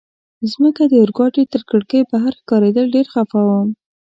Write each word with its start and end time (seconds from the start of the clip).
مځکه 0.41 0.83
د 0.87 0.93
اورګاډي 1.01 1.43
تر 1.53 1.61
کړکۍ 1.69 2.01
بهر 2.11 2.33
ښکارېدل، 2.39 2.85
ډېر 2.95 3.05
خفه 3.13 3.39
وم. 3.47 3.69